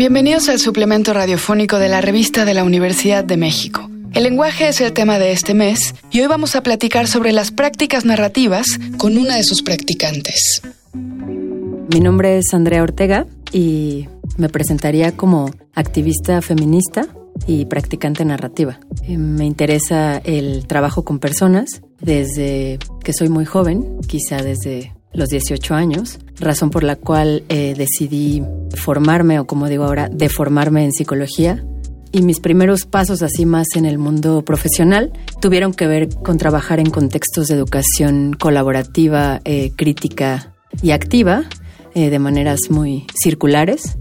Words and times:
Bienvenidos 0.00 0.48
al 0.48 0.58
suplemento 0.58 1.12
radiofónico 1.12 1.78
de 1.78 1.90
la 1.90 2.00
revista 2.00 2.46
de 2.46 2.54
la 2.54 2.64
Universidad 2.64 3.22
de 3.22 3.36
México. 3.36 3.90
El 4.14 4.22
lenguaje 4.22 4.68
es 4.68 4.80
el 4.80 4.94
tema 4.94 5.18
de 5.18 5.32
este 5.32 5.52
mes 5.52 5.94
y 6.10 6.22
hoy 6.22 6.26
vamos 6.26 6.56
a 6.56 6.62
platicar 6.62 7.06
sobre 7.06 7.32
las 7.32 7.50
prácticas 7.50 8.06
narrativas 8.06 8.64
con 8.96 9.18
una 9.18 9.36
de 9.36 9.44
sus 9.44 9.62
practicantes. 9.62 10.62
Mi 10.94 12.00
nombre 12.00 12.38
es 12.38 12.54
Andrea 12.54 12.82
Ortega 12.82 13.26
y 13.52 14.08
me 14.38 14.48
presentaría 14.48 15.12
como 15.12 15.50
activista 15.74 16.40
feminista 16.40 17.06
y 17.46 17.66
practicante 17.66 18.24
narrativa. 18.24 18.80
Eh, 19.02 19.18
me 19.18 19.44
interesa 19.44 20.16
el 20.24 20.66
trabajo 20.66 21.04
con 21.04 21.18
personas 21.18 21.82
desde 22.00 22.78
que 23.04 23.12
soy 23.12 23.28
muy 23.28 23.44
joven, 23.44 23.98
quizá 24.08 24.42
desde 24.42 24.94
los 25.12 25.28
18 25.28 25.74
años, 25.74 26.18
razón 26.38 26.70
por 26.70 26.84
la 26.84 26.96
cual 26.96 27.44
eh, 27.48 27.74
decidí 27.76 28.42
formarme, 28.74 29.38
o 29.38 29.46
como 29.46 29.68
digo 29.68 29.84
ahora, 29.84 30.08
deformarme 30.10 30.84
en 30.84 30.92
psicología. 30.92 31.64
Y 32.12 32.22
mis 32.22 32.40
primeros 32.40 32.86
pasos 32.86 33.22
así 33.22 33.46
más 33.46 33.68
en 33.76 33.84
el 33.84 33.98
mundo 33.98 34.42
profesional 34.44 35.12
tuvieron 35.40 35.72
que 35.72 35.86
ver 35.86 36.08
con 36.08 36.38
trabajar 36.38 36.80
en 36.80 36.90
contextos 36.90 37.46
de 37.46 37.54
educación 37.54 38.32
colaborativa, 38.32 39.40
eh, 39.44 39.72
crítica 39.76 40.54
y 40.82 40.90
activa, 40.90 41.44
eh, 41.94 42.10
de 42.10 42.18
maneras 42.18 42.70
muy 42.70 43.06
circulares. 43.22 43.96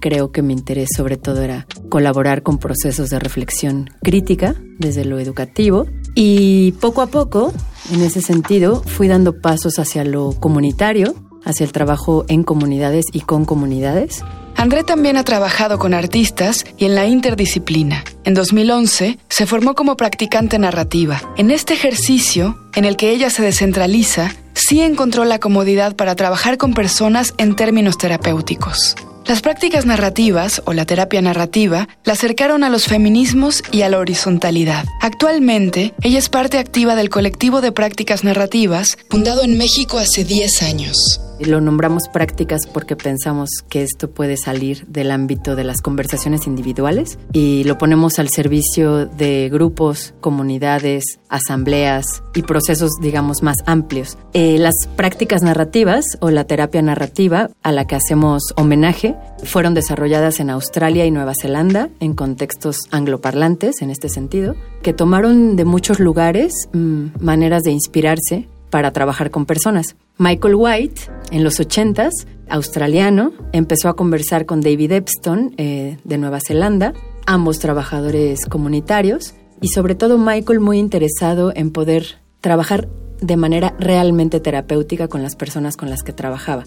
Creo 0.00 0.32
que 0.32 0.40
mi 0.40 0.54
interés 0.54 0.88
sobre 0.96 1.18
todo 1.18 1.42
era 1.42 1.66
colaborar 1.90 2.42
con 2.42 2.58
procesos 2.58 3.10
de 3.10 3.18
reflexión 3.18 3.90
crítica 4.02 4.54
desde 4.78 5.04
lo 5.04 5.18
educativo 5.18 5.86
y 6.14 6.72
poco 6.72 7.02
a 7.02 7.06
poco 7.06 7.52
en 7.92 8.02
ese 8.02 8.20
sentido, 8.20 8.82
fui 8.84 9.08
dando 9.08 9.40
pasos 9.40 9.78
hacia 9.78 10.04
lo 10.04 10.32
comunitario, 10.32 11.14
hacia 11.44 11.64
el 11.64 11.72
trabajo 11.72 12.24
en 12.28 12.44
comunidades 12.44 13.06
y 13.12 13.20
con 13.20 13.44
comunidades. 13.44 14.22
André 14.56 14.84
también 14.84 15.16
ha 15.16 15.24
trabajado 15.24 15.78
con 15.78 15.94
artistas 15.94 16.66
y 16.76 16.84
en 16.84 16.94
la 16.94 17.06
interdisciplina. 17.06 18.04
En 18.24 18.34
2011 18.34 19.18
se 19.28 19.46
formó 19.46 19.74
como 19.74 19.96
practicante 19.96 20.58
narrativa. 20.58 21.20
En 21.36 21.50
este 21.50 21.74
ejercicio, 21.74 22.58
en 22.74 22.84
el 22.84 22.96
que 22.96 23.10
ella 23.10 23.30
se 23.30 23.42
descentraliza, 23.42 24.32
sí 24.52 24.82
encontró 24.82 25.24
la 25.24 25.40
comodidad 25.40 25.96
para 25.96 26.14
trabajar 26.14 26.58
con 26.58 26.74
personas 26.74 27.34
en 27.38 27.56
términos 27.56 27.98
terapéuticos. 27.98 28.96
Las 29.26 29.42
prácticas 29.42 29.86
narrativas 29.86 30.62
o 30.64 30.72
la 30.72 30.84
terapia 30.84 31.22
narrativa 31.22 31.88
la 32.04 32.14
acercaron 32.14 32.64
a 32.64 32.70
los 32.70 32.86
feminismos 32.86 33.62
y 33.70 33.82
a 33.82 33.88
la 33.88 33.98
horizontalidad. 33.98 34.84
Actualmente, 35.00 35.94
ella 36.02 36.18
es 36.18 36.28
parte 36.28 36.58
activa 36.58 36.96
del 36.96 37.10
colectivo 37.10 37.60
de 37.60 37.72
prácticas 37.72 38.24
narrativas 38.24 38.98
fundado 39.08 39.42
en 39.42 39.56
México 39.56 39.98
hace 39.98 40.24
10 40.24 40.62
años. 40.62 41.20
Lo 41.46 41.60
nombramos 41.60 42.08
prácticas 42.12 42.66
porque 42.66 42.96
pensamos 42.96 43.48
que 43.68 43.82
esto 43.82 44.10
puede 44.10 44.36
salir 44.36 44.86
del 44.86 45.10
ámbito 45.10 45.56
de 45.56 45.64
las 45.64 45.80
conversaciones 45.80 46.46
individuales 46.46 47.18
y 47.32 47.64
lo 47.64 47.78
ponemos 47.78 48.18
al 48.18 48.28
servicio 48.28 49.06
de 49.06 49.48
grupos, 49.50 50.14
comunidades, 50.20 51.18
asambleas 51.28 52.22
y 52.34 52.42
procesos, 52.42 52.90
digamos, 53.00 53.42
más 53.42 53.56
amplios. 53.66 54.18
Eh, 54.34 54.58
las 54.58 54.74
prácticas 54.96 55.42
narrativas 55.42 56.04
o 56.20 56.30
la 56.30 56.44
terapia 56.44 56.82
narrativa 56.82 57.48
a 57.62 57.72
la 57.72 57.86
que 57.86 57.96
hacemos 57.96 58.42
homenaje 58.56 59.16
fueron 59.44 59.72
desarrolladas 59.72 60.40
en 60.40 60.50
Australia 60.50 61.06
y 61.06 61.10
Nueva 61.10 61.32
Zelanda 61.34 61.88
en 62.00 62.14
contextos 62.14 62.80
angloparlantes, 62.90 63.80
en 63.80 63.90
este 63.90 64.08
sentido, 64.08 64.56
que 64.82 64.92
tomaron 64.92 65.56
de 65.56 65.64
muchos 65.64 66.00
lugares 66.00 66.68
mm, 66.72 67.06
maneras 67.20 67.62
de 67.62 67.70
inspirarse 67.70 68.48
para 68.70 68.92
trabajar 68.92 69.30
con 69.30 69.46
personas. 69.46 69.96
Michael 70.20 70.54
White, 70.54 71.00
en 71.30 71.42
los 71.42 71.60
80s, 71.60 72.10
australiano, 72.50 73.32
empezó 73.52 73.88
a 73.88 73.96
conversar 73.96 74.44
con 74.44 74.60
David 74.60 74.92
Epstein 74.92 75.54
eh, 75.56 75.96
de 76.04 76.18
Nueva 76.18 76.40
Zelanda, 76.46 76.92
ambos 77.24 77.58
trabajadores 77.58 78.44
comunitarios, 78.44 79.32
y 79.62 79.68
sobre 79.68 79.94
todo 79.94 80.18
Michael 80.18 80.60
muy 80.60 80.78
interesado 80.78 81.54
en 81.56 81.70
poder 81.70 82.18
trabajar 82.42 82.86
de 83.22 83.38
manera 83.38 83.74
realmente 83.78 84.40
terapéutica 84.40 85.08
con 85.08 85.22
las 85.22 85.36
personas 85.36 85.78
con 85.78 85.88
las 85.88 86.02
que 86.02 86.12
trabajaba. 86.12 86.64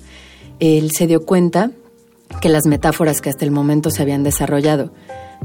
Él 0.59 0.89
se 0.89 1.05
dio 1.05 1.23
cuenta 1.23 1.69
que 2.41 2.49
las 2.49 2.65
metáforas 2.65 3.21
que 3.21 3.29
hasta 3.29 3.45
el 3.45 3.51
momento 3.51 3.91
se 3.91 4.01
habían 4.01 4.23
desarrollado 4.23 4.91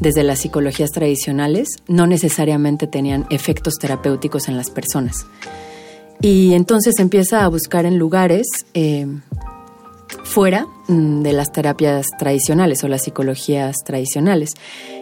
desde 0.00 0.22
las 0.22 0.38
psicologías 0.38 0.92
tradicionales 0.92 1.76
no 1.88 2.06
necesariamente 2.06 2.86
tenían 2.86 3.26
efectos 3.28 3.74
terapéuticos 3.74 4.48
en 4.48 4.56
las 4.56 4.70
personas. 4.70 5.26
Y 6.20 6.54
entonces 6.54 6.98
empieza 6.98 7.44
a 7.44 7.48
buscar 7.48 7.86
en 7.86 7.96
lugares 7.96 8.46
eh, 8.74 9.06
fuera 10.24 10.66
mm, 10.88 11.22
de 11.22 11.32
las 11.32 11.52
terapias 11.52 12.06
tradicionales 12.18 12.82
o 12.82 12.88
las 12.88 13.02
psicologías 13.02 13.76
tradicionales. 13.84 14.50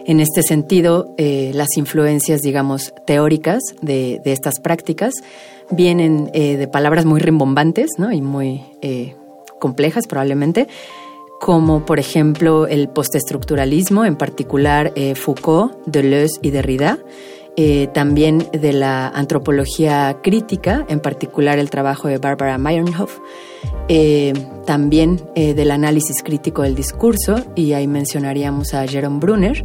En 0.05 0.19
este 0.19 0.43
sentido, 0.43 1.15
eh, 1.17 1.51
las 1.55 1.69
influencias, 1.75 2.41
digamos, 2.41 2.93
teóricas 3.07 3.61
de, 3.81 4.21
estas 4.25 4.59
prácticas 4.59 5.15
vienen 5.71 6.29
eh, 6.33 6.55
de 6.55 6.67
palabras 6.67 7.05
muy 7.05 7.19
rimbombantes 7.19 7.91
¿no? 7.97 8.11
y 8.11 8.21
muy 8.21 8.61
complejas 9.59 10.05
probablemente, 10.07 10.67
como 11.41 11.85
por 11.85 11.99
ejemplo 11.99 12.67
el 12.67 12.89
postestructuralismo, 12.89 14.05
en 14.05 14.15
particular 14.15 14.93
Foucault, 15.15 15.73
Deleuze 15.85 16.39
y 16.41 16.51
Derrida, 16.51 16.99
eh, 17.59 17.87
también 17.91 18.47
de 18.51 18.71
la 18.71 19.07
antropología 19.07 20.19
crítica, 20.21 20.85
en 20.89 20.99
particular 20.99 21.57
el 21.57 21.71
trabajo 21.71 22.07
de 22.07 22.19
Barbara 22.19 22.59
Meyerhoff, 22.59 23.17
eh, 23.87 24.31
también 24.67 25.23
eh, 25.33 25.55
del 25.55 25.71
análisis 25.71 26.21
crítico 26.21 26.61
del 26.61 26.75
discurso, 26.75 27.43
y 27.55 27.73
ahí 27.73 27.87
mencionaríamos 27.87 28.75
a 28.75 28.85
Jerome 28.85 29.17
Brunner, 29.19 29.63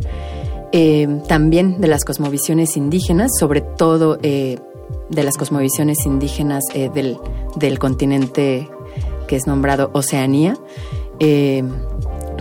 también 1.29 1.83
de 1.83 1.89
las 1.89 2.03
cosmovisiones 2.07 2.79
indígenas, 2.79 3.33
sobre 3.39 3.61
todo 3.61 4.17
de 4.17 4.59
las 5.11 5.37
cosmovisiones 5.37 6.07
indígenas 6.07 6.65
del, 6.73 7.19
del, 7.57 7.79
continente 7.79 8.71
que 9.29 9.37
es 9.37 9.47
nombrado 9.47 9.91
Oceanía, 9.93 10.57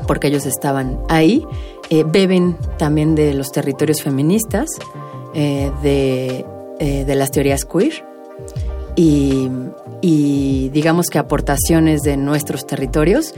porque 0.07 0.27
ellos 0.27 0.45
estaban 0.45 0.97
ahí. 1.09 1.45
beben 2.05 2.55
también 2.77 3.15
de 3.15 3.33
los 3.33 3.51
territorios 3.51 4.01
feministas, 4.01 4.69
eh, 5.33 5.71
eh, 5.83 7.05
de, 7.05 7.15
las 7.15 7.31
teorías 7.31 7.65
queer 7.65 8.03
y, 8.95 9.49
digamos 10.73 11.07
que 11.07 11.19
aportaciones 11.19 12.01
de 12.01 12.17
nuestros 12.17 12.65
territorios, 12.65 13.33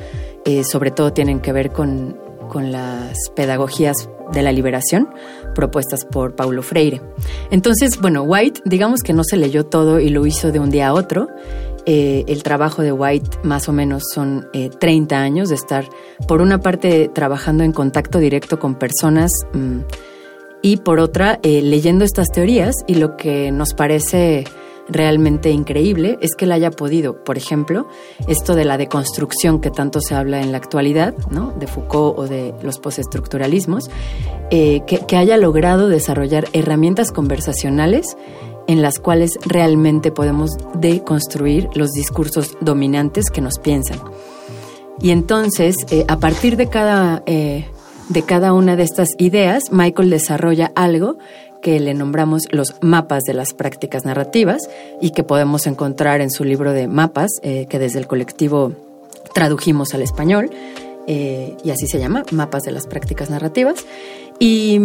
eh, 0.46 0.64
sobre 0.64 0.92
todo 0.92 1.14
tienen 1.14 1.40
que 1.40 1.52
ver 1.52 1.72
con, 1.72 2.18
con 2.50 2.72
las 2.72 3.30
pedagogías 3.36 4.10
de 4.32 4.42
la 4.42 4.52
liberación 4.52 5.10
propuestas 5.54 6.06
por 6.06 6.36
Paulo 6.36 6.64
Freire. 6.64 7.02
Entonces, 7.52 8.00
bueno, 8.00 8.24
White, 8.24 8.62
digamos 8.66 9.02
que 9.02 9.14
no 9.14 9.24
se 9.24 9.38
leyó 9.38 9.66
todo 9.66 10.00
y 10.00 10.10
lo 10.10 10.26
hizo 10.26 10.52
de 10.52 10.60
un 10.60 10.70
día 10.70 10.88
a 10.88 10.94
otro. 10.94 11.28
el 11.86 12.44
trabajo 12.44 12.82
de 12.82 12.94
White 12.94 13.40
más 13.44 13.68
o 13.68 13.74
menos 13.74 14.04
son 14.14 14.48
30 14.80 15.18
años 15.18 15.50
de 15.50 15.56
estar, 15.56 15.86
por 16.28 16.42
una 16.42 16.60
parte, 16.60 17.10
trabajando 17.14 17.64
en 17.64 17.74
contacto 17.74 18.20
directo 18.20 18.58
con 18.58 18.76
personas 18.76 19.32
mm, 19.54 19.82
y 20.64 20.78
por 20.78 21.00
otra, 21.00 21.40
eh, 21.44 21.62
leyendo 21.62 22.06
estas 22.06 22.30
teorías 22.30 22.74
y 22.88 22.96
lo 22.96 23.18
que 23.18 23.52
nos 23.52 23.74
parece 23.74 24.46
realmente 24.88 25.52
increíble 25.52 26.18
es 26.22 26.36
que 26.36 26.46
él 26.46 26.54
haya 26.54 26.72
podido, 26.72 27.22
por 27.26 27.38
ejemplo, 27.38 27.86
esto 28.28 28.56
de 28.56 28.64
la 28.64 28.78
deconstrucción 28.78 29.60
que 29.60 29.72
tanto 29.72 30.00
se 30.00 30.16
habla 30.16 30.42
en 30.42 30.54
la 30.54 30.58
actualidad, 30.58 31.14
¿no? 31.30 31.52
de 31.60 31.68
Foucault 31.68 32.18
o 32.18 32.28
de 32.28 32.54
los 32.64 32.80
postestructuralismos, 32.80 33.90
eh, 34.52 34.82
que, 34.88 35.18
haya 35.18 35.36
logrado 35.36 35.90
desarrollar 35.90 36.48
herramientas 36.54 37.12
conversacionales 37.12 38.16
en 38.68 38.82
las 38.82 39.00
cuales 39.00 39.38
realmente 39.46 40.12
podemos 40.12 40.52
deconstruir 40.76 41.68
los 41.76 41.92
discursos 41.92 42.58
dominantes 42.62 43.30
que 43.30 43.42
nos 43.42 43.60
piensan. 43.60 44.00
Y 45.02 45.12
entonces, 45.12 45.76
eh, 45.92 46.06
a 46.08 46.20
partir 46.20 46.56
de 46.56 46.70
cada 46.70 47.22
de 48.14 48.22
cada 48.22 48.54
una 48.54 48.76
de 48.76 48.84
estas 48.84 49.10
ideas, 49.18 49.64
Michael 49.72 50.12
desarrolla 50.12 50.72
algo 50.76 51.18
que 51.64 51.80
le 51.80 51.94
nombramos 51.96 52.44
los 52.52 52.76
mapas 52.82 53.24
de 53.24 53.34
las 53.34 53.54
prácticas 53.54 54.06
narrativas 54.06 54.70
y 55.02 55.12
que 55.12 55.24
podemos 55.24 55.66
encontrar 55.66 56.22
en 56.22 56.30
su 56.30 56.44
libro 56.44 56.74
de 56.74 56.88
mapas, 56.88 57.32
eh, 57.42 57.66
que 57.70 57.80
desde 57.80 58.00
el 58.00 58.06
colectivo 58.06 58.74
tradujimos 59.34 59.94
al 59.96 60.04
español, 60.04 60.52
eh, 61.08 61.56
y 61.64 61.72
así 61.72 61.88
se 61.88 62.00
llama, 62.00 62.24
mapas 62.32 62.64
de 62.64 62.72
las 62.72 62.86
prácticas 62.86 63.32
narrativas. 63.32 63.84
Y, 64.40 64.80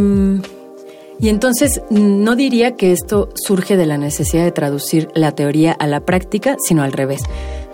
y 1.20 1.28
entonces 1.28 1.82
no 1.90 2.34
diría 2.34 2.76
que 2.76 2.92
esto 2.92 3.28
surge 3.34 3.76
de 3.76 3.86
la 3.86 3.98
necesidad 3.98 4.44
de 4.44 4.52
traducir 4.52 5.08
la 5.14 5.32
teoría 5.32 5.72
a 5.72 5.86
la 5.86 6.00
práctica, 6.00 6.56
sino 6.64 6.82
al 6.82 6.92
revés 6.92 7.20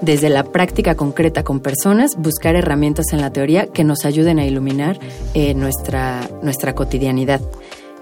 desde 0.05 0.29
la 0.29 0.45
práctica 0.45 0.95
concreta 0.95 1.45
con 1.45 1.61
personas, 1.61 2.17
buscar 2.17 2.57
herramientas 2.57 3.07
en 3.13 3.21
la 3.21 3.33
teoría 3.33 3.67
que 3.67 3.85
nos 3.85 4.05
ayuden 4.05 4.39
a 4.39 4.47
iluminar 4.47 4.99
eh, 5.35 5.55
nuestra, 5.55 6.29
nuestra 6.43 6.75
cotidianidad 6.75 7.41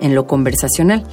en 0.01 0.15
lo 0.15 0.27
conversacional. 0.27 1.05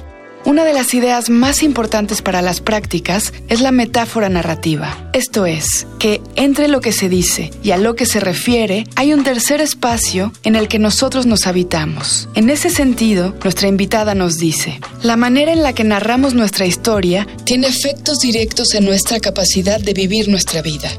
Una 0.44 0.64
de 0.64 0.72
las 0.72 0.94
ideas 0.94 1.28
más 1.28 1.62
importantes 1.62 2.22
para 2.22 2.40
las 2.40 2.60
prácticas 2.60 3.34
es 3.48 3.60
la 3.60 3.72
metáfora 3.72 4.30
narrativa. 4.30 5.10
Esto 5.12 5.44
es, 5.44 5.86
que 5.98 6.22
entre 6.34 6.66
lo 6.68 6.80
que 6.80 6.92
se 6.92 7.10
dice 7.10 7.50
y 7.62 7.72
a 7.72 7.76
lo 7.76 7.94
que 7.94 8.06
se 8.06 8.20
refiere, 8.20 8.84
hay 8.96 9.12
un 9.12 9.22
tercer 9.22 9.60
espacio 9.60 10.32
en 10.42 10.56
el 10.56 10.66
que 10.66 10.78
nosotros 10.78 11.26
nos 11.26 11.46
habitamos. 11.46 12.28
En 12.34 12.48
ese 12.48 12.70
sentido, 12.70 13.34
nuestra 13.44 13.68
invitada 13.68 14.14
nos 14.14 14.38
dice, 14.38 14.80
la 15.02 15.16
manera 15.16 15.52
en 15.52 15.62
la 15.62 15.74
que 15.74 15.84
narramos 15.84 16.32
nuestra 16.32 16.64
historia 16.64 17.26
tiene 17.44 17.66
efectos 17.66 18.20
directos 18.20 18.74
en 18.74 18.86
nuestra 18.86 19.20
capacidad 19.20 19.78
de 19.78 19.92
vivir 19.92 20.28
nuestra 20.28 20.62
vida. 20.62 20.90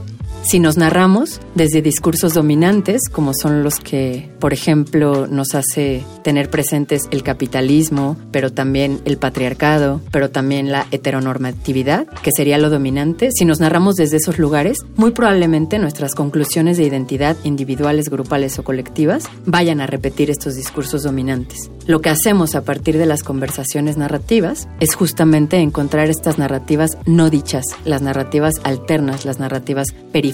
Si 0.44 0.60
nos 0.60 0.76
narramos 0.76 1.40
desde 1.54 1.84
discursos 1.84 2.34
dominantes, 2.34 3.02
como 3.12 3.32
son 3.34 3.64
los 3.64 3.76
que, 3.76 4.32
por 4.40 4.54
ejemplo, 4.54 5.28
nos 5.28 5.54
hace 5.54 6.04
tener 6.24 6.50
presentes 6.50 7.04
el 7.12 7.22
capitalismo, 7.22 8.18
pero 8.32 8.52
también 8.52 9.02
el 9.06 9.18
patriarcado, 9.18 10.02
pero 10.12 10.32
también 10.32 10.72
la 10.72 10.88
heteronormatividad, 10.90 12.08
que 12.24 12.32
sería 12.36 12.58
lo 12.58 12.72
dominante, 12.72 13.30
si 13.32 13.46
nos 13.46 13.60
narramos 13.60 13.96
desde 13.96 14.18
esos 14.18 14.40
lugares, 14.40 14.80
muy 14.96 15.12
probablemente 15.12 15.78
nuestras 15.78 16.16
conclusiones 16.16 16.78
de 16.78 16.86
identidad 16.86 17.38
individuales, 17.44 18.10
grupales 18.10 18.58
o 18.58 18.64
colectivas 18.64 19.26
vayan 19.46 19.80
a 19.80 19.88
repetir 19.88 20.32
estos 20.32 20.56
discursos 20.56 21.04
dominantes. 21.04 21.70
Lo 21.86 22.02
que 22.02 22.10
hacemos 22.10 22.56
a 22.56 22.64
partir 22.64 22.98
de 22.98 23.06
las 23.06 23.24
conversaciones 23.24 23.98
narrativas 23.98 24.68
es 24.80 24.96
justamente 24.96 25.58
encontrar 25.58 26.10
estas 26.10 26.40
narrativas 26.40 26.98
no 27.06 27.30
dichas, 27.30 27.66
las 27.86 28.02
narrativas 28.02 28.56
alternas, 28.64 29.26
las 29.26 29.40
narrativas 29.40 29.88
periféricas, 30.12 30.31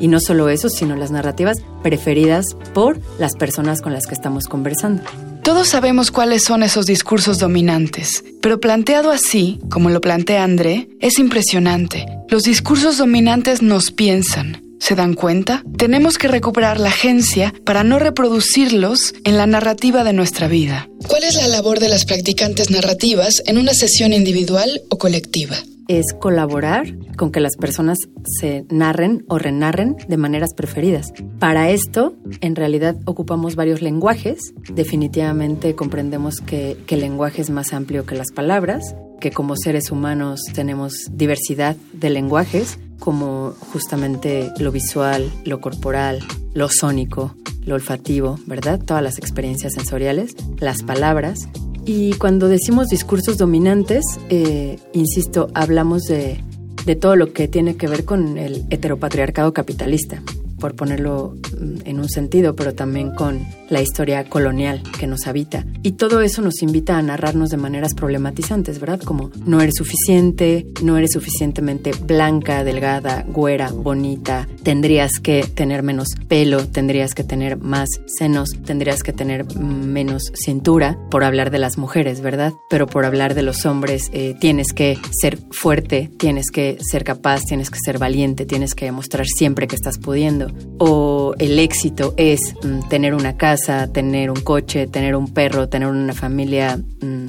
y 0.00 0.08
no 0.08 0.20
solo 0.20 0.48
eso, 0.48 0.68
sino 0.68 0.96
las 0.96 1.10
narrativas 1.10 1.58
preferidas 1.82 2.44
por 2.74 3.00
las 3.18 3.34
personas 3.34 3.80
con 3.80 3.92
las 3.92 4.06
que 4.06 4.14
estamos 4.14 4.46
conversando. 4.46 5.02
Todos 5.42 5.68
sabemos 5.68 6.10
cuáles 6.10 6.44
son 6.44 6.62
esos 6.62 6.86
discursos 6.86 7.38
dominantes, 7.38 8.22
pero 8.42 8.60
planteado 8.60 9.10
así, 9.10 9.60
como 9.70 9.88
lo 9.90 10.00
plantea 10.00 10.44
André, 10.44 10.88
es 11.00 11.18
impresionante. 11.18 12.06
Los 12.28 12.42
discursos 12.42 12.98
dominantes 12.98 13.62
nos 13.62 13.90
piensan, 13.90 14.62
¿Se 14.80 14.94
dan 14.94 15.14
cuenta? 15.14 15.64
Tenemos 15.76 16.18
que 16.18 16.28
recuperar 16.28 16.78
la 16.78 16.90
agencia 16.90 17.52
para 17.64 17.82
no 17.82 17.98
reproducirlos 17.98 19.14
en 19.24 19.36
la 19.36 19.46
narrativa 19.46 20.04
de 20.04 20.12
nuestra 20.12 20.46
vida. 20.46 20.88
¿Cuál 21.08 21.24
es 21.24 21.34
la 21.34 21.48
labor 21.48 21.80
de 21.80 21.88
las 21.88 22.04
practicantes 22.04 22.70
narrativas 22.70 23.42
en 23.46 23.58
una 23.58 23.74
sesión 23.74 24.12
individual 24.12 24.82
o 24.88 24.98
colectiva? 24.98 25.56
Es 25.88 26.12
colaborar 26.18 26.86
con 27.16 27.32
que 27.32 27.40
las 27.40 27.56
personas 27.56 27.98
se 28.22 28.64
narren 28.70 29.24
o 29.28 29.38
renarren 29.38 29.96
de 30.06 30.16
maneras 30.16 30.50
preferidas. 30.54 31.12
Para 31.38 31.70
esto, 31.70 32.14
en 32.40 32.54
realidad, 32.54 32.96
ocupamos 33.06 33.56
varios 33.56 33.82
lenguajes. 33.82 34.54
Definitivamente 34.72 35.74
comprendemos 35.74 36.40
que, 36.40 36.76
que, 36.86 36.94
el 36.94 37.00
lenguaje 37.00 37.42
es 37.42 37.50
más 37.50 37.72
amplio 37.72 38.04
que 38.04 38.14
las 38.14 38.30
palabras, 38.32 38.94
que 39.20 39.30
como 39.30 39.56
seres 39.56 39.90
humanos 39.90 40.42
tenemos 40.54 40.92
diversidad 41.10 41.76
de 41.92 42.10
lenguajes, 42.10 42.78
como 42.98 43.54
justamente 43.72 44.52
lo 44.58 44.70
visual, 44.70 45.30
lo 45.44 45.60
corporal, 45.60 46.20
lo 46.52 46.68
sónico, 46.68 47.34
lo 47.64 47.74
olfativo, 47.74 48.38
¿verdad? 48.46 48.80
Todas 48.84 49.02
las 49.02 49.18
experiencias 49.18 49.74
sensoriales, 49.74 50.34
las 50.58 50.82
palabras 50.82 51.48
y 51.88 52.12
cuando 52.12 52.48
decimos 52.48 52.88
discursos 52.88 53.38
dominantes, 53.38 54.04
eh, 54.28 54.78
insisto, 54.92 55.48
hablamos 55.54 56.02
de, 56.02 56.38
de 56.84 56.96
todo 56.96 57.16
lo 57.16 57.32
que 57.32 57.48
tiene 57.48 57.78
que 57.78 57.88
ver 57.88 58.04
con 58.04 58.36
el 58.36 58.66
heteropatriarcado 58.68 59.54
capitalista 59.54 60.22
por 60.58 60.74
ponerlo 60.74 61.36
mm, 61.58 61.80
en 61.84 62.00
un 62.00 62.08
sentido, 62.08 62.54
pero 62.56 62.74
también 62.74 63.14
con 63.14 63.46
la 63.68 63.82
historia 63.82 64.24
colonial 64.28 64.82
que 64.98 65.06
nos 65.06 65.26
habita. 65.26 65.64
Y 65.82 65.92
todo 65.92 66.20
eso 66.20 66.42
nos 66.42 66.62
invita 66.62 66.98
a 66.98 67.02
narrarnos 67.02 67.50
de 67.50 67.56
maneras 67.56 67.94
problematizantes, 67.94 68.80
¿verdad? 68.80 69.00
Como 69.00 69.30
no 69.44 69.60
eres 69.60 69.74
suficiente, 69.76 70.66
no 70.82 70.96
eres 70.96 71.10
suficientemente 71.12 71.92
blanca, 71.92 72.64
delgada, 72.64 73.24
güera, 73.28 73.70
bonita, 73.70 74.48
tendrías 74.62 75.12
que 75.22 75.44
tener 75.54 75.82
menos 75.82 76.08
pelo, 76.28 76.66
tendrías 76.66 77.14
que 77.14 77.24
tener 77.24 77.58
más 77.58 77.88
senos, 78.06 78.50
tendrías 78.64 79.02
que 79.02 79.12
tener 79.12 79.44
menos 79.56 80.32
cintura, 80.34 80.98
por 81.10 81.24
hablar 81.24 81.50
de 81.50 81.58
las 81.58 81.78
mujeres, 81.78 82.20
¿verdad? 82.20 82.52
Pero 82.70 82.86
por 82.86 83.04
hablar 83.04 83.34
de 83.34 83.42
los 83.42 83.66
hombres, 83.66 84.10
eh, 84.12 84.34
tienes 84.40 84.72
que 84.72 84.98
ser 85.20 85.38
fuerte, 85.50 86.10
tienes 86.18 86.50
que 86.50 86.78
ser 86.80 87.04
capaz, 87.04 87.42
tienes 87.44 87.70
que 87.70 87.78
ser 87.84 87.98
valiente, 87.98 88.46
tienes 88.46 88.74
que 88.74 88.86
demostrar 88.86 89.26
siempre 89.26 89.66
que 89.66 89.76
estás 89.76 89.98
pudiendo 89.98 90.47
o 90.78 91.34
el 91.38 91.58
éxito 91.58 92.14
es 92.16 92.40
mm, 92.62 92.88
tener 92.88 93.14
una 93.14 93.36
casa, 93.36 93.92
tener 93.92 94.30
un 94.30 94.40
coche, 94.40 94.86
tener 94.86 95.16
un 95.16 95.32
perro, 95.32 95.68
tener 95.68 95.88
una 95.88 96.14
familia 96.14 96.76
mm, 96.76 97.26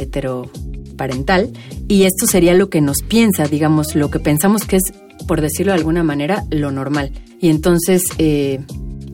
heteroparental. 0.00 1.50
Y 1.88 2.04
esto 2.04 2.26
sería 2.26 2.54
lo 2.54 2.70
que 2.70 2.80
nos 2.80 3.02
piensa, 3.02 3.46
digamos, 3.46 3.94
lo 3.94 4.10
que 4.10 4.20
pensamos 4.20 4.64
que 4.64 4.76
es, 4.76 4.82
por 5.26 5.40
decirlo 5.40 5.72
de 5.72 5.78
alguna 5.78 6.02
manera, 6.02 6.44
lo 6.50 6.70
normal. 6.70 7.12
Y 7.40 7.50
entonces 7.50 8.02
eh, 8.18 8.60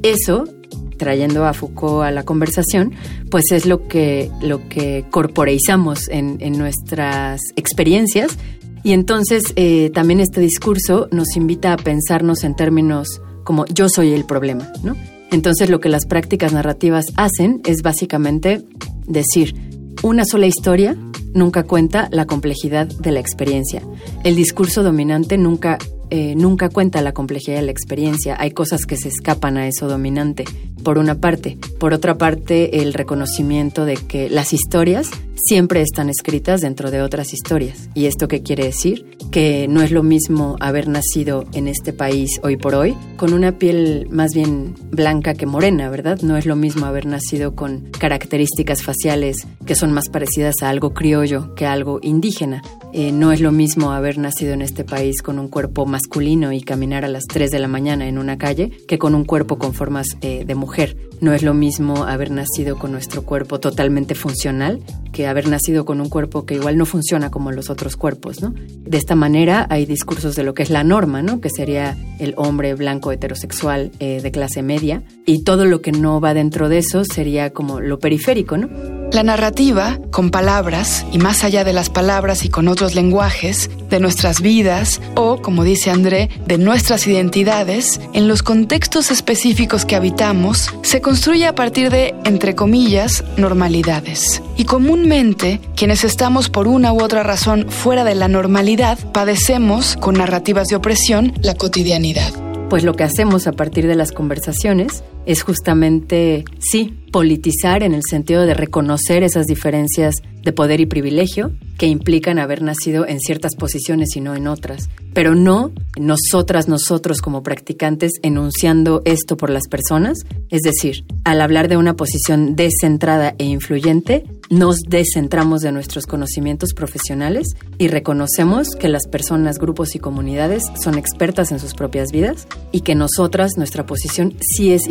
eso 0.03 0.49
trayendo 0.97 1.45
a 1.45 1.53
Foucault 1.53 2.05
a 2.05 2.11
la 2.11 2.23
conversación, 2.23 2.93
pues 3.31 3.51
es 3.51 3.67
lo 3.67 3.89
que, 3.89 4.31
lo 4.41 4.69
que 4.69 5.05
corporeizamos 5.11 6.09
en, 6.09 6.39
en 6.41 6.57
nuestras 6.57 7.41
experiencias. 7.57 8.39
Y 8.83 8.93
entonces 8.93 9.53
eh, 9.57 9.91
también 9.95 10.21
este 10.21 10.41
discurso 10.41 11.09
nos 11.11 11.37
invita 11.37 11.73
a 11.73 11.77
pensarnos 11.77 12.45
en 12.45 12.55
términos 12.55 13.21
como 13.45 13.67
yo 13.67 13.89
soy 13.89 14.13
el 14.13 14.25
problema, 14.25 14.73
¿no? 14.83 14.97
Entonces 15.31 15.71
lo 15.71 15.81
que 15.81 15.89
las 15.89 16.07
prácticas 16.07 16.53
narrativas 16.53 17.07
hacen 17.17 17.61
es 17.65 17.83
básicamente 17.83 18.63
decir, 19.07 19.55
una 20.03 20.25
sola 20.25 20.47
historia 20.47 20.97
nunca 21.35 21.65
cuenta 21.65 22.09
la 22.13 22.27
complejidad 22.27 22.87
de 22.87 23.13
la 23.13 23.21
experiencia. 23.21 23.83
El 24.23 24.37
discurso 24.37 24.83
dominante 24.83 25.37
nunca, 25.37 25.79
eh, 26.11 26.35
nunca 26.37 26.69
cuenta 26.69 27.03
la 27.03 27.13
complejidad 27.13 27.57
de 27.57 27.63
la 27.63 27.73
experiencia. 27.73 28.37
Hay 28.39 28.53
cosas 28.53 28.87
que 28.87 28.97
se 28.97 29.09
escapan 29.09 29.57
a 29.57 29.67
eso 29.67 29.89
dominante, 29.89 30.45
por 30.85 30.99
una 30.99 31.17
parte. 31.17 31.59
Por 31.81 31.93
otra 31.93 32.17
parte, 32.17 32.83
el 32.83 32.95
reconocimiento 32.95 33.85
de 33.85 33.97
que 33.97 34.31
las 34.31 34.53
historias 34.53 35.11
siempre 35.45 35.83
están 35.83 36.09
escritas 36.09 36.61
dentro 36.61 36.91
de 36.91 37.03
otras 37.03 37.33
historias. 37.33 37.89
¿Y 37.95 38.07
esto 38.07 38.29
qué 38.29 38.43
quiere 38.43 38.65
decir? 38.65 39.05
Que 39.31 39.67
no 39.69 39.83
es 39.83 39.91
lo 39.91 40.03
mismo 40.03 40.57
haber 40.61 40.89
nacido 40.89 41.45
en 41.53 41.69
este 41.69 41.93
país 41.93 42.41
hoy 42.43 42.57
por 42.57 42.75
hoy 42.75 42.97
con 43.17 43.33
una 43.33 43.59
piel 43.59 44.07
más 44.11 44.33
bien 44.35 44.75
blanca 44.91 45.35
que 45.35 45.47
morena, 45.47 45.91
¿verdad? 45.91 46.21
No 46.23 46.37
es 46.37 46.47
lo 46.47 46.57
mismo 46.57 46.87
haber 46.87 47.07
nacido 47.07 47.55
con 47.55 47.91
características 47.99 48.83
faciales 48.83 49.47
que 49.67 49.75
son 49.75 49.93
más 49.93 50.09
parecidas 50.09 50.63
a 50.63 50.71
algo 50.71 50.95
criollo 50.95 51.55
que 51.55 51.67
a 51.67 51.73
algo 51.73 51.99
indígena. 52.03 52.63
Eh, 52.93 53.13
no 53.13 53.33
es 53.33 53.41
lo 53.41 53.51
mismo 53.51 53.93
haber 53.93 54.19
nacido 54.19 54.53
en 54.53 54.63
este 54.63 54.85
país 54.85 55.21
con 55.21 55.39
un 55.39 55.49
cuerpo 55.49 55.85
masculino 55.85 56.53
y 56.53 56.61
caminar 56.61 57.05
a 57.05 57.09
las 57.09 57.25
3 57.25 57.51
de 57.51 57.59
la 57.59 57.69
mañana 57.69 58.07
en 58.07 58.19
una 58.19 58.39
calle 58.39 58.71
que 58.87 58.99
con 58.99 59.15
un 59.15 59.25
cuerpo 59.25 59.59
con 59.59 59.75
formas 59.75 60.07
eh, 60.21 60.45
de 60.47 60.55
mujer. 60.55 60.74
No 61.21 61.33
es 61.33 61.43
lo 61.43 61.55
mismo 61.55 62.05
haber 62.05 62.31
nacido 62.31 62.77
con 62.79 62.93
nuestro 62.93 63.23
cuerpo 63.23 63.61
totalmente 63.61 64.15
funcional 64.15 64.81
que 65.13 65.27
haber 65.27 65.49
nacido 65.49 65.85
con 65.85 66.01
un 66.01 66.09
cuerpo 66.09 66.45
que 66.45 66.55
igual 66.55 66.77
no 66.77 66.85
funciona 66.85 67.31
como 67.31 67.53
los 67.53 67.71
otros 67.71 67.97
cuerpos, 67.97 68.43
¿no? 68.43 68.53
De 68.81 68.99
esta 68.99 69.15
manera 69.15 69.67
hay 69.71 69.87
discursos 69.87 70.35
de 70.35 70.43
lo 70.43 70.55
que 70.55 70.65
es 70.65 70.71
la 70.71 70.85
norma, 70.85 71.23
¿no? 71.23 71.41
Que 71.41 71.51
sería 71.51 71.97
el 72.19 72.35
hombre 72.37 72.75
blanco 72.75 73.13
heterosexual 73.13 73.93
eh, 74.01 74.21
de 74.21 74.31
clase 74.33 74.63
media 74.63 75.03
y 75.25 75.45
todo 75.45 75.65
lo 75.65 75.81
que 75.81 75.93
no 75.93 76.21
va 76.21 76.35
dentro 76.35 76.69
de 76.69 76.79
eso 76.79 77.05
sería 77.05 77.51
como 77.51 77.81
lo 77.81 77.99
periférico, 77.99 78.57
¿no? 78.57 78.69
La 79.15 79.23
narrativa, 79.23 80.01
con 80.11 80.33
palabras 80.33 81.07
y 81.13 81.19
más 81.19 81.45
allá 81.45 81.63
de 81.63 81.73
las 81.73 81.89
palabras 81.89 82.45
y 82.45 82.49
con 82.49 82.67
otros 82.67 82.97
lenguajes, 82.97 83.71
de 83.89 84.01
nuestras 84.01 84.41
vidas 84.41 85.01
o, 85.15 85.41
como 85.41 85.63
dice 85.63 85.93
André, 85.93 86.31
de 86.47 86.59
nuestras 86.59 87.07
identidades, 87.07 88.01
en 88.13 88.27
los 88.27 88.43
contextos 88.43 89.13
específicos 89.13 89.85
que 89.85 89.95
habitamos, 89.95 90.75
se 90.83 91.01
construye 91.01 91.47
a 91.47 91.55
partir 91.55 91.91
de, 91.91 92.13
entre 92.25 92.57
comillas, 92.57 93.23
normalidades. 93.37 94.43
Y 94.57 94.65
comúnmente, 94.65 95.61
quienes 95.77 96.03
estamos 96.03 96.51
por 96.51 96.67
una 96.67 96.93
u 96.93 97.01
otra 97.01 97.23
razón 97.23 97.67
fuera 97.71 98.03
de 98.03 98.17
la 98.17 98.27
normalidad, 98.27 98.99
padecemos, 99.13 99.97
con 99.97 100.17
narrativas 100.17 100.67
de 100.67 100.75
opresión, 100.75 101.35
la 101.41 101.55
cotidianidad. 101.55 102.33
Pues 102.69 102.83
lo 102.83 102.95
que 102.95 103.05
hacemos 103.05 103.47
a 103.47 103.53
partir 103.53 103.87
de 103.87 103.95
las 103.95 104.11
conversaciones 104.11 105.05
es 105.27 105.43
justamente, 105.43 106.45
sí, 106.59 106.95
politizar 107.15 107.83
en 107.83 107.95
el 107.95 108.03
sentido 108.03 108.45
de 108.45 108.55
reconocer 108.55 109.23
esas 109.23 109.47
diferencias 109.47 110.17
de 110.43 110.53
poder 110.53 110.81
y 110.81 110.87
privilegio 110.87 111.53
que 111.79 111.87
implican 111.87 112.39
haber 112.39 112.63
nacido 112.63 113.07
en 113.07 113.19
ciertas 113.21 113.55
posiciones 113.57 114.17
y 114.17 114.21
no 114.21 114.35
en 114.35 114.47
otras, 114.47 114.89
pero 115.13 115.35
no 115.35 115.73
nosotras, 115.99 116.69
nosotros 116.69 117.21
como 117.21 117.43
practicantes 117.43 118.13
enunciando 118.23 119.03
esto 119.05 119.37
por 119.37 119.51
las 119.51 119.69
personas, 119.69 120.19
es 120.51 120.63
decir, 120.63 121.05
al 121.25 121.41
hablar 121.41 121.69
de 121.69 121.77
una 121.77 121.95
posición 121.95 122.57
descentrada 122.57 123.35
e 123.39 123.45
influyente, 123.45 124.25
nos 124.51 124.81
descentramos 124.81 125.63
de 125.63 125.73
nuestros 125.73 126.07
conocimientos 126.07 126.75
profesionales 126.75 127.47
y 127.79 127.89
reconocemos 127.89 128.71
que 128.79 128.89
las 128.89 129.07
personas, 129.07 129.59
grupos 129.59 129.95
y 129.95 129.99
comunidades 129.99 130.65
son 130.83 130.99
expertas 130.99 131.51
en 131.53 131.59
sus 131.59 131.75
propias 131.75 132.11
vidas 132.13 132.47
y 132.71 132.81
que 132.83 132.95
nosotras, 132.95 133.53
nuestra 133.57 133.87
posición 133.87 134.35
sí 134.41 134.73
es 134.73 134.89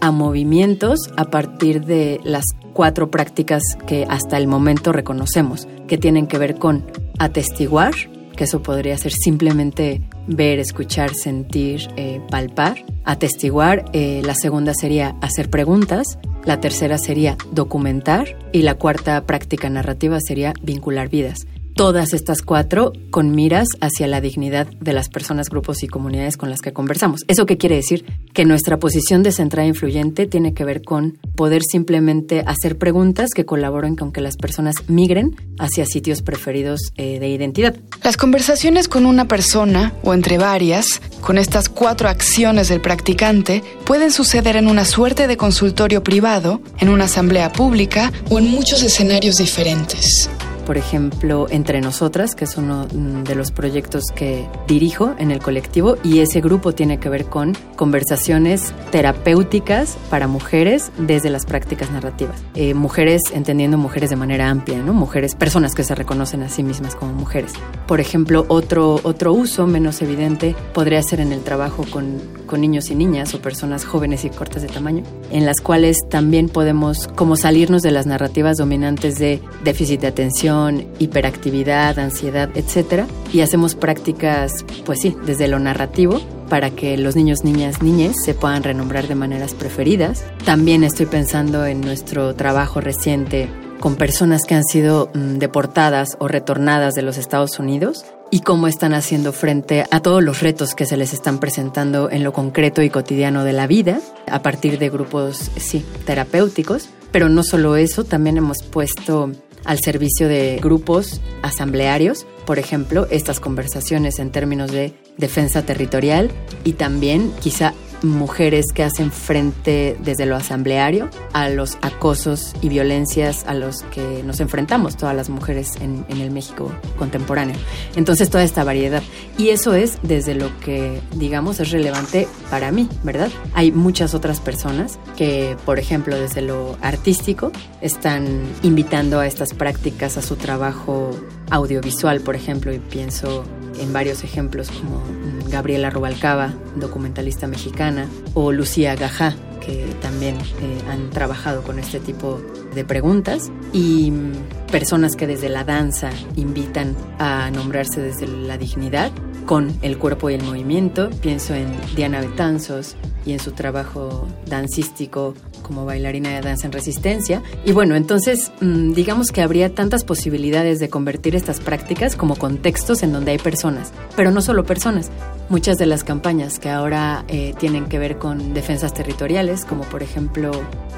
a 0.00 0.10
movimientos 0.10 1.10
a 1.16 1.24
partir 1.24 1.84
de 1.84 2.20
las 2.24 2.44
cuatro 2.72 3.10
prácticas 3.10 3.62
que 3.86 4.06
hasta 4.08 4.38
el 4.38 4.46
momento 4.46 4.92
reconocemos, 4.92 5.68
que 5.86 5.98
tienen 5.98 6.26
que 6.26 6.38
ver 6.38 6.56
con 6.56 6.84
atestiguar, 7.18 7.92
que 8.36 8.44
eso 8.44 8.62
podría 8.62 8.96
ser 8.96 9.12
simplemente 9.12 10.02
ver, 10.26 10.58
escuchar, 10.58 11.14
sentir, 11.14 11.88
eh, 11.96 12.22
palpar, 12.30 12.84
atestiguar. 13.04 13.84
Eh, 13.92 14.22
la 14.24 14.34
segunda 14.34 14.72
sería 14.72 15.16
hacer 15.20 15.50
preguntas. 15.50 16.18
La 16.44 16.58
tercera 16.58 16.96
sería 16.96 17.36
documentar. 17.52 18.38
Y 18.52 18.62
la 18.62 18.76
cuarta 18.76 19.26
práctica 19.26 19.68
narrativa 19.68 20.18
sería 20.20 20.54
vincular 20.62 21.10
vidas 21.10 21.46
todas 21.80 22.12
estas 22.12 22.42
cuatro 22.42 22.92
con 23.10 23.34
miras 23.34 23.66
hacia 23.80 24.06
la 24.06 24.20
dignidad 24.20 24.66
de 24.66 24.92
las 24.92 25.08
personas, 25.08 25.48
grupos 25.48 25.82
y 25.82 25.88
comunidades 25.88 26.36
con 26.36 26.50
las 26.50 26.60
que 26.60 26.74
conversamos. 26.74 27.22
¿Eso 27.26 27.46
qué 27.46 27.56
quiere 27.56 27.76
decir? 27.76 28.04
Que 28.34 28.44
nuestra 28.44 28.78
posición 28.78 29.22
de 29.22 29.32
centrada 29.32 29.66
influyente 29.66 30.26
tiene 30.26 30.52
que 30.52 30.66
ver 30.66 30.82
con 30.82 31.16
poder 31.34 31.62
simplemente 31.62 32.44
hacer 32.46 32.76
preguntas 32.76 33.30
que 33.34 33.46
colaboren 33.46 33.96
con 33.96 34.12
que 34.12 34.20
las 34.20 34.36
personas 34.36 34.74
migren 34.88 35.36
hacia 35.58 35.86
sitios 35.86 36.20
preferidos 36.20 36.92
eh, 36.98 37.18
de 37.18 37.30
identidad. 37.30 37.74
Las 38.02 38.18
conversaciones 38.18 38.86
con 38.86 39.06
una 39.06 39.26
persona 39.26 39.94
o 40.02 40.12
entre 40.12 40.36
varias, 40.36 41.00
con 41.22 41.38
estas 41.38 41.70
cuatro 41.70 42.10
acciones 42.10 42.68
del 42.68 42.82
practicante, 42.82 43.64
pueden 43.86 44.10
suceder 44.10 44.56
en 44.56 44.68
una 44.68 44.84
suerte 44.84 45.26
de 45.26 45.38
consultorio 45.38 46.04
privado, 46.04 46.60
en 46.78 46.90
una 46.90 47.04
asamblea 47.04 47.50
pública 47.54 48.12
o 48.28 48.38
en 48.38 48.50
muchos 48.50 48.82
escenarios 48.82 49.38
diferentes 49.38 50.28
por 50.70 50.78
ejemplo, 50.78 51.48
Entre 51.50 51.80
Nosotras, 51.80 52.36
que 52.36 52.44
es 52.44 52.56
uno 52.56 52.86
mm, 52.94 53.24
de 53.24 53.34
los 53.34 53.50
proyectos 53.50 54.04
que 54.14 54.46
dirijo 54.68 55.16
en 55.18 55.32
el 55.32 55.40
colectivo, 55.40 55.96
y 56.04 56.20
ese 56.20 56.40
grupo 56.40 56.70
tiene 56.74 57.00
que 57.00 57.08
ver 57.08 57.24
con 57.24 57.56
conversaciones 57.74 58.72
terapéuticas 58.92 59.98
para 60.10 60.28
mujeres 60.28 60.92
desde 60.96 61.28
las 61.28 61.44
prácticas 61.44 61.90
narrativas. 61.90 62.40
Eh, 62.54 62.74
mujeres, 62.74 63.22
entendiendo 63.32 63.78
mujeres 63.78 64.10
de 64.10 64.14
manera 64.14 64.48
amplia, 64.48 64.78
¿no? 64.78 64.92
Mujeres, 64.92 65.34
personas 65.34 65.74
que 65.74 65.82
se 65.82 65.96
reconocen 65.96 66.44
a 66.44 66.48
sí 66.48 66.62
mismas 66.62 66.94
como 66.94 67.14
mujeres. 67.14 67.54
Por 67.88 67.98
ejemplo, 67.98 68.44
otro, 68.46 69.00
otro 69.02 69.32
uso 69.32 69.66
menos 69.66 70.00
evidente 70.02 70.54
podría 70.72 71.02
ser 71.02 71.18
en 71.18 71.32
el 71.32 71.40
trabajo 71.40 71.84
con, 71.90 72.20
con 72.46 72.60
niños 72.60 72.90
y 72.90 72.94
niñas 72.94 73.34
o 73.34 73.42
personas 73.42 73.84
jóvenes 73.84 74.24
y 74.24 74.30
cortas 74.30 74.62
de 74.62 74.68
tamaño, 74.68 75.02
en 75.32 75.46
las 75.46 75.60
cuales 75.60 75.96
también 76.08 76.48
podemos 76.48 77.08
como 77.16 77.34
salirnos 77.34 77.82
de 77.82 77.90
las 77.90 78.06
narrativas 78.06 78.56
dominantes 78.56 79.18
de 79.18 79.40
déficit 79.64 80.00
de 80.02 80.06
atención, 80.06 80.59
hiperactividad, 80.98 81.98
ansiedad, 81.98 82.50
etcétera, 82.54 83.06
y 83.32 83.40
hacemos 83.40 83.74
prácticas, 83.74 84.64
pues 84.84 85.00
sí, 85.00 85.16
desde 85.26 85.48
lo 85.48 85.58
narrativo 85.58 86.20
para 86.48 86.70
que 86.70 86.96
los 86.96 87.16
niños, 87.16 87.44
niñas, 87.44 87.80
niñes 87.80 88.16
se 88.24 88.34
puedan 88.34 88.62
renombrar 88.62 89.08
de 89.08 89.14
maneras 89.14 89.54
preferidas. 89.54 90.24
También 90.44 90.84
estoy 90.84 91.06
pensando 91.06 91.64
en 91.64 91.80
nuestro 91.80 92.34
trabajo 92.34 92.80
reciente 92.80 93.48
con 93.80 93.96
personas 93.96 94.42
que 94.44 94.54
han 94.54 94.64
sido 94.64 95.10
mm, 95.14 95.38
deportadas 95.38 96.16
o 96.18 96.28
retornadas 96.28 96.94
de 96.94 97.02
los 97.02 97.16
Estados 97.16 97.58
Unidos 97.58 98.04
y 98.30 98.40
cómo 98.40 98.68
están 98.68 98.94
haciendo 98.94 99.32
frente 99.32 99.84
a 99.90 100.00
todos 100.00 100.22
los 100.22 100.40
retos 100.40 100.74
que 100.74 100.86
se 100.86 100.96
les 100.96 101.12
están 101.12 101.40
presentando 101.40 102.10
en 102.10 102.22
lo 102.22 102.32
concreto 102.32 102.82
y 102.82 102.90
cotidiano 102.90 103.44
de 103.44 103.52
la 103.52 103.66
vida 103.66 104.00
a 104.30 104.42
partir 104.42 104.78
de 104.78 104.90
grupos, 104.90 105.50
sí, 105.56 105.84
terapéuticos. 106.04 106.90
Pero 107.10 107.28
no 107.28 107.42
solo 107.42 107.74
eso, 107.74 108.04
también 108.04 108.36
hemos 108.36 108.62
puesto 108.62 109.32
al 109.64 109.78
servicio 109.78 110.28
de 110.28 110.58
grupos 110.62 111.20
asamblearios, 111.42 112.26
por 112.46 112.58
ejemplo, 112.58 113.06
estas 113.10 113.40
conversaciones 113.40 114.18
en 114.18 114.30
términos 114.30 114.72
de 114.72 114.92
defensa 115.16 115.62
territorial 115.62 116.30
y 116.64 116.74
también 116.74 117.32
quizá 117.40 117.74
mujeres 118.02 118.66
que 118.74 118.82
hacen 118.82 119.10
frente 119.12 119.96
desde 120.02 120.26
lo 120.26 120.36
asambleario 120.36 121.08
a 121.32 121.48
los 121.48 121.78
acosos 121.82 122.54
y 122.60 122.68
violencias 122.68 123.44
a 123.46 123.54
los 123.54 123.82
que 123.84 124.22
nos 124.24 124.40
enfrentamos 124.40 124.96
todas 124.96 125.14
las 125.14 125.28
mujeres 125.28 125.76
en, 125.80 126.04
el 126.08 126.30
México 126.30 126.72
contemporáneo. 126.98 127.56
Entonces 127.96 128.30
toda 128.30 128.44
esta 128.44 128.64
variedad. 128.64 129.02
Y 129.38 129.50
eso 129.50 129.74
es 129.74 129.98
desde 130.02 130.34
lo 130.34 130.50
que, 130.60 131.00
digamos, 131.14 131.60
es 131.60 131.70
relevante 131.70 132.28
para 132.50 132.72
mí, 132.72 132.88
¿verdad? 133.02 133.30
Hay 133.54 133.72
muchas 133.72 134.14
otras 134.14 134.40
personas 134.40 134.98
que, 135.16 135.56
por 135.64 135.78
ejemplo, 135.78 136.18
desde 136.18 136.42
lo 136.42 136.76
artístico, 136.82 137.52
están 137.80 138.42
invitando 138.62 139.20
a 139.20 139.26
estas 139.26 139.54
prácticas 139.54 140.16
a 140.16 140.22
su 140.22 140.36
trabajo 140.36 141.10
audiovisual, 141.50 142.20
por 142.20 142.36
ejemplo, 142.36 142.72
y 142.72 142.78
pienso 142.78 143.44
en 143.78 143.92
varios 143.92 144.24
ejemplos 144.24 144.70
como 144.70 145.02
Gabriela 145.50 145.90
Rubalcaba, 145.90 146.54
documentalista 146.76 147.46
mexicana, 147.46 148.08
o 148.34 148.52
Lucía 148.52 148.94
Gajá, 148.94 149.34
que 149.60 149.86
también 150.00 150.36
eh, 150.36 150.80
han 150.88 151.10
trabajado 151.10 151.62
con 151.62 151.78
este 151.78 152.00
tipo 152.00 152.40
de 152.74 152.84
preguntas, 152.84 153.50
y 153.72 154.10
mm, 154.10 154.32
personas 154.70 155.16
que 155.16 155.26
desde 155.26 155.48
la 155.48 155.64
danza 155.64 156.10
invitan 156.36 156.96
a 157.18 157.50
nombrarse 157.50 158.00
desde 158.00 158.26
la 158.26 158.56
dignidad 158.58 159.12
con 159.46 159.72
el 159.82 159.98
cuerpo 159.98 160.30
y 160.30 160.34
el 160.34 160.42
movimiento. 160.42 161.10
Pienso 161.20 161.54
en 161.54 161.68
Diana 161.96 162.20
Betanzos 162.20 162.96
y 163.24 163.32
en 163.32 163.40
su 163.40 163.52
trabajo 163.52 164.26
dancístico 164.46 165.34
como 165.62 165.84
bailarina 165.84 166.30
de 166.30 166.40
danza 166.40 166.66
en 166.66 166.72
resistencia. 166.72 167.42
Y 167.64 167.72
bueno, 167.72 167.94
entonces 167.94 168.52
mm, 168.60 168.92
digamos 168.92 169.30
que 169.30 169.42
habría 169.42 169.74
tantas 169.74 170.04
posibilidades 170.04 170.78
de 170.78 170.88
convertir 170.88 171.36
estas 171.36 171.60
prácticas 171.60 172.16
como 172.16 172.36
contextos 172.36 173.02
en 173.02 173.12
donde 173.12 173.32
hay 173.32 173.38
personas, 173.38 173.92
pero 174.16 174.30
no 174.30 174.40
solo 174.40 174.64
personas. 174.64 175.10
Muchas 175.48 175.78
de 175.78 175.86
las 175.86 176.04
campañas 176.04 176.58
que 176.58 176.70
ahora 176.70 177.24
eh, 177.28 177.54
tienen 177.58 177.86
que 177.86 177.98
ver 177.98 178.18
con 178.18 178.54
defensas 178.54 178.94
territoriales, 178.94 179.64
como 179.64 179.82
por 179.84 180.02
ejemplo 180.02 180.52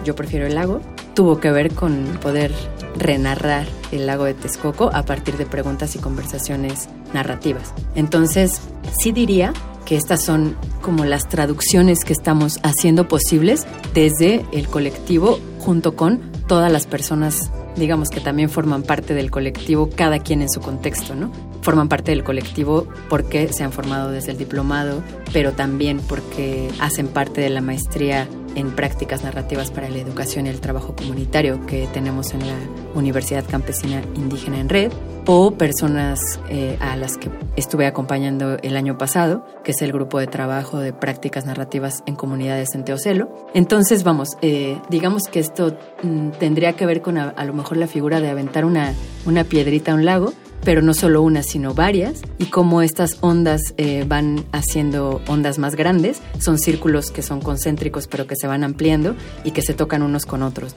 Yo 0.05 0.15
prefiero 0.15 0.47
el 0.47 0.55
lago, 0.55 0.81
tuvo 1.15 1.41
que 1.41 1.51
ver 1.51 1.73
con 1.75 2.05
poder 2.21 2.53
renarrar 2.97 3.67
el 3.93 4.07
lago 4.07 4.25
de 4.25 4.35
Texcoco 4.35 4.91
a 4.93 5.05
partir 5.05 5.37
de 5.37 5.47
preguntas 5.47 5.95
y 5.97 5.99
conversaciones 5.99 6.89
narrativas. 7.15 7.73
Entonces, 7.95 8.61
sí 8.99 9.13
diría 9.13 9.53
que 9.85 9.97
estas 9.97 10.23
son 10.23 10.57
como 10.81 11.05
las 11.05 11.29
traducciones 11.29 12.05
que 12.05 12.13
estamos 12.13 12.59
haciendo 12.63 13.09
posibles 13.09 13.67
desde 13.95 14.45
el 14.53 14.69
colectivo 14.69 15.39
junto 15.59 15.95
con 15.95 16.21
todas 16.47 16.71
las 16.71 16.87
personas, 16.87 17.51
digamos 17.77 18.11
que 18.11 18.21
también 18.21 18.51
forman 18.51 18.83
parte 18.83 19.15
del 19.15 19.31
colectivo, 19.31 19.89
cada 19.95 20.19
quien 20.19 20.43
en 20.43 20.51
su 20.51 20.61
contexto, 20.61 21.15
¿no? 21.15 21.33
Forman 21.63 21.89
parte 21.89 22.11
del 22.11 22.25
colectivo 22.25 22.89
porque 23.09 23.53
se 23.53 23.63
han 23.63 23.73
formado 23.73 24.11
desde 24.11 24.33
el 24.33 24.39
diplomado, 24.39 25.03
pero 25.33 25.53
también 25.53 26.01
porque 26.01 26.69
hacen 26.81 27.09
parte 27.09 27.41
de 27.41 27.51
la 27.51 27.61
maestría 27.61 28.29
en 28.55 28.73
prácticas 28.73 29.25
narrativas 29.25 29.71
para 29.71 29.89
la 29.89 29.99
educación 29.99 30.47
y 30.47 30.51
el 30.51 30.61
trabajo 30.61 30.95
comunitario 30.95 31.65
que 31.67 31.87
tenemos 31.93 32.33
en 32.35 32.41
la 32.41 32.57
Universidad 32.95 33.45
Campesina 33.49 34.03
Indígena 34.15 34.61
en 34.61 34.69
Red, 34.69 34.93
o 35.27 35.53
personas 35.53 36.41
eh, 36.49 36.77
a 36.81 36.97
las 36.97 37.17
que 37.17 37.31
estuve 37.57 37.87
acompañando 37.87 38.57
el 38.63 38.77
año 38.77 38.99
pasado, 38.99 39.45
que 39.63 39.73
es 39.73 39.83
el 39.83 39.93
grupo 39.93 40.19
de 40.19 40.27
trabajo 40.27 40.79
de 40.79 40.93
prácticas 40.93 41.47
narrativas 41.47 42.03
en 42.07 42.17
comunidades 42.17 42.75
en 42.75 42.85
Teocelo. 42.85 43.31
Entonces, 43.55 44.05
vamos, 44.05 44.31
eh, 44.43 44.79
digamos 44.89 45.25
que 45.25 45.41
esto 45.41 45.77
mm, 46.03 46.31
tendría 46.39 46.75
que 46.75 46.87
ver 46.87 47.03
con 47.03 47.19
a, 47.19 47.45
lo 47.45 47.53
mejor 47.53 47.77
la 47.77 47.87
figura 47.87 48.21
de 48.21 48.31
aventar 48.31 48.65
una, 48.65 48.95
una 49.27 49.45
piedrita 49.45 49.93
a 49.93 49.95
un 49.95 50.05
lago 50.05 50.33
pero 50.65 50.81
no 50.81 50.95
solo 50.95 51.23
una, 51.23 51.43
sino 51.43 51.75
varias, 51.75 52.23
y 52.39 52.45
cómo 52.47 52.83
estas 52.83 53.19
ondas 53.21 53.75
eh, 53.79 54.05
van 54.07 54.45
haciendo 54.53 55.21
ondas 55.27 55.59
más 55.59 55.75
grandes, 55.75 56.23
son 56.39 56.59
círculos 56.59 57.11
que 57.11 57.23
son 57.23 57.41
concéntricos 57.41 58.07
pero 58.07 58.27
que 58.27 58.37
se 58.37 58.47
van 58.47 58.63
ampliando 58.63 59.17
y 59.45 59.51
que 59.51 59.63
se 59.63 59.75
tocan 59.75 60.03
unos 60.03 60.25
con 60.25 60.43
otros. 60.43 60.77